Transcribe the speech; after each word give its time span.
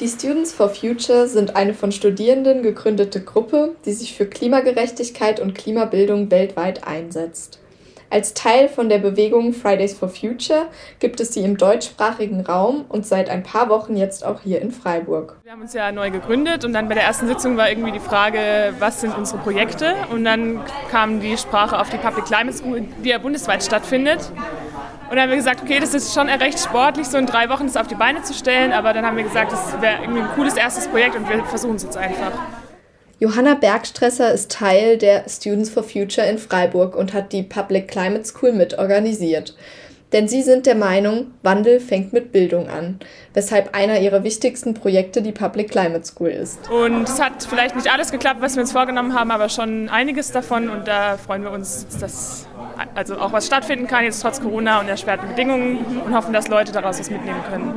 Die 0.00 0.08
Students 0.08 0.52
for 0.52 0.70
Future 0.70 1.28
sind 1.28 1.54
eine 1.54 1.72
von 1.72 1.92
Studierenden 1.92 2.64
gegründete 2.64 3.20
Gruppe, 3.20 3.76
die 3.84 3.92
sich 3.92 4.16
für 4.16 4.26
Klimagerechtigkeit 4.26 5.38
und 5.38 5.54
Klimabildung 5.54 6.32
weltweit 6.32 6.84
einsetzt. 6.84 7.60
Als 8.10 8.34
Teil 8.34 8.68
von 8.68 8.88
der 8.88 8.98
Bewegung 8.98 9.52
Fridays 9.52 9.96
for 9.96 10.08
Future 10.08 10.66
gibt 10.98 11.20
es 11.20 11.32
sie 11.32 11.44
im 11.44 11.56
deutschsprachigen 11.56 12.40
Raum 12.40 12.84
und 12.88 13.06
seit 13.06 13.30
ein 13.30 13.44
paar 13.44 13.68
Wochen 13.68 13.96
jetzt 13.96 14.26
auch 14.26 14.40
hier 14.40 14.60
in 14.60 14.72
Freiburg. 14.72 15.36
Wir 15.44 15.52
haben 15.52 15.62
uns 15.62 15.74
ja 15.74 15.92
neu 15.92 16.10
gegründet 16.10 16.64
und 16.64 16.72
dann 16.72 16.88
bei 16.88 16.94
der 16.94 17.04
ersten 17.04 17.28
Sitzung 17.28 17.56
war 17.56 17.70
irgendwie 17.70 17.92
die 17.92 18.00
Frage, 18.00 18.74
was 18.80 19.00
sind 19.00 19.16
unsere 19.16 19.38
Projekte? 19.38 19.94
Und 20.10 20.24
dann 20.24 20.60
kam 20.90 21.20
die 21.20 21.36
Sprache 21.38 21.78
auf 21.78 21.88
die 21.90 21.98
Public 21.98 22.24
Climate 22.24 22.56
School, 22.56 22.82
die 23.04 23.10
ja 23.10 23.18
bundesweit 23.18 23.62
stattfindet. 23.62 24.32
Und 25.10 25.16
dann 25.16 25.20
haben 25.20 25.30
wir 25.30 25.36
gesagt, 25.36 25.62
okay, 25.62 25.80
das 25.80 25.92
ist 25.94 26.14
schon 26.14 26.28
recht 26.28 26.58
sportlich, 26.58 27.06
so 27.06 27.18
in 27.18 27.26
drei 27.26 27.48
Wochen 27.50 27.66
das 27.66 27.76
auf 27.76 27.86
die 27.86 27.94
Beine 27.94 28.22
zu 28.22 28.32
stellen, 28.32 28.72
aber 28.72 28.92
dann 28.92 29.04
haben 29.04 29.16
wir 29.16 29.24
gesagt, 29.24 29.52
das 29.52 29.80
wäre 29.80 30.02
irgendwie 30.02 30.22
ein 30.22 30.28
cooles 30.34 30.56
erstes 30.56 30.88
Projekt 30.88 31.14
und 31.14 31.28
wir 31.28 31.44
versuchen 31.44 31.76
es 31.76 31.82
jetzt 31.82 31.96
einfach. 31.96 32.32
Johanna 33.20 33.54
Bergstresser 33.54 34.32
ist 34.32 34.50
Teil 34.50 34.98
der 34.98 35.28
Students 35.28 35.70
for 35.70 35.82
Future 35.84 36.26
in 36.26 36.38
Freiburg 36.38 36.96
und 36.96 37.12
hat 37.12 37.32
die 37.32 37.42
Public 37.42 37.88
Climate 37.88 38.24
School 38.24 38.52
mitorganisiert. 38.52 39.54
Denn 40.14 40.28
sie 40.28 40.42
sind 40.42 40.66
der 40.66 40.76
Meinung, 40.76 41.32
Wandel 41.42 41.80
fängt 41.80 42.12
mit 42.12 42.30
Bildung 42.30 42.68
an, 42.68 43.00
weshalb 43.32 43.74
einer 43.74 43.98
ihrer 43.98 44.22
wichtigsten 44.22 44.72
Projekte 44.72 45.22
die 45.22 45.32
Public 45.32 45.72
Climate 45.72 46.04
School 46.04 46.28
ist. 46.28 46.70
Und 46.70 47.08
es 47.08 47.20
hat 47.20 47.42
vielleicht 47.42 47.74
nicht 47.74 47.92
alles 47.92 48.12
geklappt, 48.12 48.40
was 48.40 48.54
wir 48.54 48.60
uns 48.62 48.70
vorgenommen 48.70 49.18
haben, 49.18 49.32
aber 49.32 49.48
schon 49.48 49.88
einiges 49.88 50.30
davon 50.30 50.68
und 50.70 50.86
da 50.86 51.16
freuen 51.16 51.42
wir 51.42 51.50
uns, 51.50 51.88
dass 51.98 52.46
also 52.94 53.18
auch 53.18 53.32
was 53.32 53.46
stattfinden 53.46 53.88
kann, 53.88 54.04
jetzt 54.04 54.22
trotz 54.22 54.40
Corona 54.40 54.78
und 54.80 54.88
erschwerten 54.88 55.26
Bedingungen 55.30 55.78
und 56.06 56.14
hoffen, 56.14 56.32
dass 56.32 56.46
Leute 56.46 56.70
daraus 56.70 57.00
was 57.00 57.10
mitnehmen 57.10 57.42
können. 57.50 57.74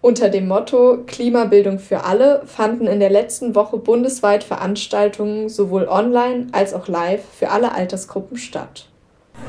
Unter 0.00 0.28
dem 0.28 0.46
Motto 0.46 1.02
Klimabildung 1.08 1.80
für 1.80 2.04
alle 2.04 2.42
fanden 2.46 2.86
in 2.86 3.00
der 3.00 3.10
letzten 3.10 3.56
Woche 3.56 3.78
bundesweit 3.78 4.44
Veranstaltungen 4.44 5.48
sowohl 5.48 5.88
online 5.88 6.46
als 6.52 6.72
auch 6.72 6.86
live 6.86 7.24
für 7.36 7.50
alle 7.50 7.72
Altersgruppen 7.72 8.36
statt. 8.36 8.86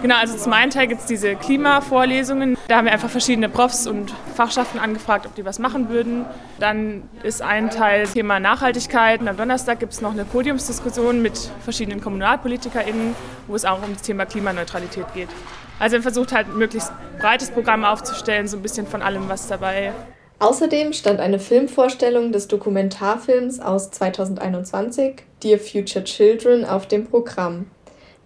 Genau, 0.01 0.15
also 0.15 0.35
zum 0.35 0.51
einen 0.53 0.71
Teil 0.71 0.87
gibt 0.87 1.01
es 1.01 1.05
diese 1.05 1.35
Klimavorlesungen. 1.35 2.57
Da 2.67 2.77
haben 2.77 2.85
wir 2.85 2.91
einfach 2.91 3.09
verschiedene 3.09 3.49
Profs 3.49 3.85
und 3.85 4.11
Fachschaften 4.35 4.79
angefragt, 4.79 5.27
ob 5.27 5.35
die 5.35 5.45
was 5.45 5.59
machen 5.59 5.89
würden. 5.89 6.25
Dann 6.59 7.03
ist 7.21 7.43
ein 7.43 7.69
Teil 7.69 8.07
Thema 8.07 8.39
Nachhaltigkeit. 8.39 9.21
Und 9.21 9.27
am 9.27 9.37
Donnerstag 9.37 9.79
gibt 9.79 9.93
es 9.93 10.01
noch 10.01 10.11
eine 10.11 10.25
Podiumsdiskussion 10.25 11.21
mit 11.21 11.37
verschiedenen 11.63 12.01
KommunalpolitikerInnen, 12.01 13.15
wo 13.45 13.55
es 13.55 13.63
auch 13.63 13.83
um 13.83 13.93
das 13.93 14.01
Thema 14.01 14.25
Klimaneutralität 14.25 15.05
geht. 15.13 15.29
Also 15.77 15.97
wir 15.97 16.01
versucht 16.01 16.31
halt 16.31 16.47
möglichst 16.55 16.91
breites 17.19 17.51
Programm 17.51 17.85
aufzustellen, 17.85 18.47
so 18.47 18.57
ein 18.57 18.63
bisschen 18.63 18.87
von 18.87 19.03
allem 19.03 19.29
was 19.29 19.47
dabei. 19.47 19.93
Außerdem 20.39 20.93
stand 20.93 21.19
eine 21.19 21.37
Filmvorstellung 21.37 22.31
des 22.31 22.47
Dokumentarfilms 22.47 23.59
aus 23.59 23.91
2021, 23.91 25.23
Dear 25.43 25.59
Future 25.59 26.03
Children, 26.03 26.65
auf 26.65 26.87
dem 26.87 27.05
Programm. 27.05 27.67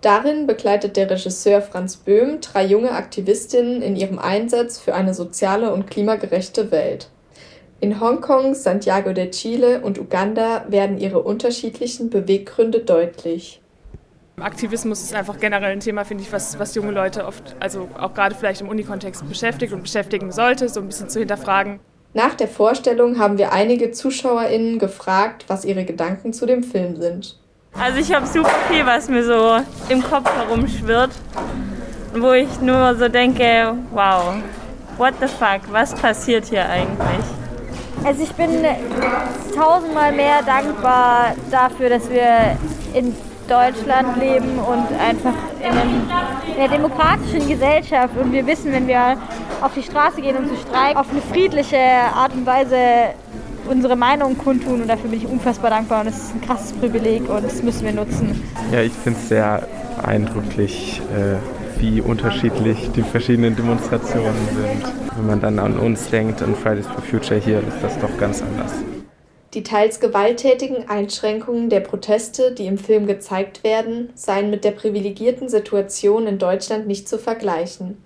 Darin 0.05 0.45
begleitet 0.45 0.97
der 0.97 1.09
Regisseur 1.09 1.63
Franz 1.63 1.97
Böhm 1.97 2.39
drei 2.39 2.63
junge 2.63 2.91
Aktivistinnen 2.91 3.81
in 3.81 3.95
ihrem 3.95 4.19
Einsatz 4.19 4.77
für 4.77 4.93
eine 4.93 5.15
soziale 5.15 5.73
und 5.73 5.89
klimagerechte 5.89 6.69
Welt. 6.69 7.09
In 7.79 7.99
Hongkong, 7.99 8.53
Santiago 8.53 9.13
de 9.13 9.31
Chile 9.31 9.81
und 9.81 9.97
Uganda 9.97 10.65
werden 10.67 10.99
ihre 10.99 11.23
unterschiedlichen 11.23 12.11
Beweggründe 12.11 12.81
deutlich. 12.81 13.63
Aktivismus 14.39 15.01
ist 15.01 15.15
einfach 15.15 15.39
generell 15.39 15.71
ein 15.71 15.79
Thema, 15.79 16.05
finde 16.05 16.21
ich, 16.21 16.31
was, 16.31 16.59
was 16.59 16.75
junge 16.75 16.91
Leute 16.91 17.25
oft, 17.25 17.55
also 17.59 17.89
auch 17.97 18.13
gerade 18.13 18.35
vielleicht 18.35 18.61
im 18.61 18.69
Unikontext 18.69 19.27
beschäftigt 19.27 19.73
und 19.73 19.81
beschäftigen 19.81 20.31
sollte, 20.31 20.69
so 20.69 20.81
ein 20.81 20.87
bisschen 20.87 21.09
zu 21.09 21.17
hinterfragen. 21.17 21.79
Nach 22.13 22.35
der 22.35 22.47
Vorstellung 22.47 23.17
haben 23.17 23.39
wir 23.39 23.53
einige 23.53 23.89
ZuschauerInnen 23.89 24.77
gefragt, 24.77 25.45
was 25.47 25.65
ihre 25.65 25.83
Gedanken 25.83 26.31
zu 26.31 26.45
dem 26.45 26.61
Film 26.61 26.95
sind. 26.95 27.39
Also 27.79 27.99
ich 27.99 28.13
habe 28.13 28.25
super 28.25 28.55
viel, 28.69 28.85
was 28.85 29.09
mir 29.09 29.23
so 29.23 29.57
im 29.89 30.01
Kopf 30.01 30.29
herumschwirrt, 30.33 31.11
wo 32.15 32.31
ich 32.31 32.61
nur 32.61 32.95
so 32.95 33.09
denke, 33.09 33.73
wow, 33.91 34.35
what 34.97 35.13
the 35.19 35.27
fuck, 35.27 35.61
was 35.71 35.93
passiert 35.93 36.45
hier 36.45 36.67
eigentlich? 36.67 37.25
Also 38.05 38.23
ich 38.23 38.31
bin 38.33 38.63
tausendmal 39.55 40.11
mehr 40.13 40.41
dankbar 40.43 41.33
dafür, 41.51 41.89
dass 41.89 42.09
wir 42.09 42.57
in 42.93 43.15
Deutschland 43.47 44.17
leben 44.17 44.57
und 44.59 44.87
einfach 44.99 45.33
in, 45.59 45.65
einem, 45.65 46.09
in 46.47 46.61
einer 46.61 46.67
demokratischen 46.69 47.47
Gesellschaft. 47.47 48.15
Und 48.17 48.31
wir 48.31 48.45
wissen, 48.47 48.71
wenn 48.71 48.87
wir 48.87 49.17
auf 49.61 49.73
die 49.73 49.83
Straße 49.83 50.21
gehen 50.21 50.37
und 50.37 50.47
zu 50.47 50.55
streiken, 50.55 50.97
auf 50.97 51.07
eine 51.11 51.21
friedliche 51.21 51.77
Art 52.15 52.33
und 52.33 52.45
Weise 52.45 52.77
unsere 53.67 53.95
Meinung 53.95 54.37
kundtun 54.37 54.81
und 54.81 54.87
dafür 54.87 55.09
bin 55.09 55.19
ich 55.19 55.27
unfassbar 55.27 55.69
dankbar 55.69 56.01
und 56.01 56.07
es 56.07 56.17
ist 56.17 56.35
ein 56.35 56.41
krasses 56.41 56.73
Privileg 56.73 57.29
und 57.29 57.43
das 57.43 57.61
müssen 57.63 57.85
wir 57.85 57.93
nutzen. 57.93 58.41
Ja, 58.71 58.81
ich 58.81 58.93
finde 58.93 59.19
es 59.19 59.29
sehr 59.29 59.67
eindrücklich, 60.03 61.01
äh, 61.15 61.35
wie 61.79 62.01
unterschiedlich 62.01 62.91
die 62.95 63.03
verschiedenen 63.03 63.55
Demonstrationen 63.55 64.47
sind. 64.49 64.93
Wenn 65.15 65.27
man 65.27 65.41
dann 65.41 65.59
an 65.59 65.77
uns 65.77 66.09
denkt, 66.09 66.41
an 66.41 66.55
Fridays 66.55 66.87
for 66.87 67.01
Future 67.01 67.39
hier, 67.39 67.59
ist 67.59 67.81
das 67.81 67.97
doch 67.99 68.17
ganz 68.17 68.41
anders. 68.41 68.71
Die 69.53 69.63
teils 69.63 70.01
gewalttätigen 70.01 70.89
Einschränkungen 70.89 71.69
der 71.69 71.79
Proteste, 71.79 72.51
die 72.51 72.65
im 72.65 72.77
Film 72.77 73.07
gezeigt 73.07 73.63
werden, 73.63 74.09
seien 74.13 74.49
mit 74.49 74.65
der 74.65 74.71
privilegierten 74.71 75.47
Situation 75.47 76.27
in 76.27 76.37
Deutschland 76.39 76.87
nicht 76.87 77.07
zu 77.07 77.17
vergleichen. 77.17 77.97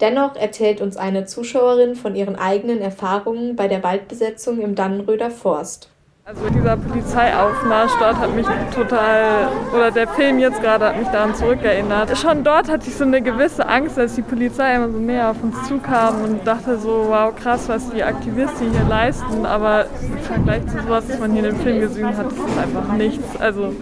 Dennoch 0.00 0.36
erzählt 0.36 0.80
uns 0.80 0.96
eine 0.96 1.24
Zuschauerin 1.24 1.96
von 1.96 2.14
ihren 2.14 2.36
eigenen 2.36 2.80
Erfahrungen 2.80 3.56
bei 3.56 3.66
der 3.66 3.82
Waldbesetzung 3.82 4.60
im 4.60 4.76
Dannenröder 4.76 5.30
Forst. 5.30 5.90
Also 6.24 6.50
dieser 6.50 6.76
Polizeiaufmarsch 6.76 7.92
dort 7.98 8.18
hat 8.18 8.36
mich 8.36 8.46
total, 8.74 9.48
oder 9.74 9.90
der 9.90 10.06
Film 10.08 10.38
jetzt 10.38 10.60
gerade 10.60 10.84
hat 10.84 10.98
mich 10.98 11.08
daran 11.08 11.34
zurückerinnert. 11.34 12.18
Schon 12.18 12.44
dort 12.44 12.70
hatte 12.70 12.86
ich 12.86 12.96
so 12.96 13.04
eine 13.04 13.22
gewisse 13.22 13.66
Angst, 13.66 13.98
als 13.98 14.14
die 14.14 14.20
Polizei 14.20 14.74
immer 14.74 14.90
so 14.90 14.98
näher 14.98 15.30
auf 15.30 15.42
uns 15.42 15.56
zukam 15.66 16.22
und 16.22 16.46
dachte 16.46 16.76
so, 16.76 17.06
wow, 17.08 17.34
krass, 17.34 17.66
was 17.70 17.90
die 17.90 18.04
Aktivisten 18.04 18.70
hier 18.70 18.84
leisten. 18.90 19.46
Aber 19.46 19.86
im 20.02 20.18
Vergleich 20.18 20.66
zu 20.66 20.78
sowas, 20.82 21.04
was 21.08 21.18
man 21.18 21.32
hier 21.32 21.44
in 21.44 21.56
dem 21.56 21.60
Film 21.60 21.80
gesehen 21.80 22.14
hat, 22.14 22.26
ist 22.26 22.38
es 22.38 22.58
einfach 22.58 22.92
nichts. 22.92 23.40
Also 23.40 23.74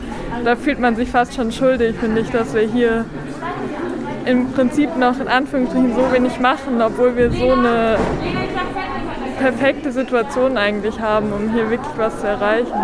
da 0.44 0.54
fühlt 0.54 0.78
man 0.78 0.94
sich 0.94 1.10
fast 1.10 1.34
schon 1.34 1.50
schuldig, 1.50 1.96
finde 1.96 2.20
ich, 2.20 2.30
dass 2.30 2.54
wir 2.54 2.62
hier 2.62 3.06
im 4.26 4.52
Prinzip 4.52 4.96
noch 4.96 5.18
in 5.20 5.28
Anführungsstrichen 5.28 5.94
so 5.94 6.12
wenig 6.12 6.40
machen, 6.40 6.82
obwohl 6.82 7.16
wir 7.16 7.30
so 7.30 7.52
eine 7.52 7.96
perfekte 9.38 9.92
Situation 9.92 10.56
eigentlich 10.56 11.00
haben, 11.00 11.32
um 11.32 11.52
hier 11.52 11.70
wirklich 11.70 11.96
was 11.96 12.20
zu 12.20 12.26
erreichen. 12.26 12.78